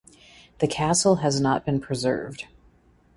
[0.57, 2.47] The castle has not been preserved.